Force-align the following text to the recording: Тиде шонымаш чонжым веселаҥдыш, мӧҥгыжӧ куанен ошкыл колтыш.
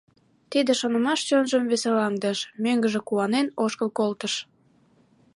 Тиде 0.51 0.71
шонымаш 0.79 1.19
чонжым 1.27 1.63
веселаҥдыш, 1.71 2.39
мӧҥгыжӧ 2.63 2.99
куанен 3.07 3.47
ошкыл 3.63 3.89
колтыш. 3.97 4.33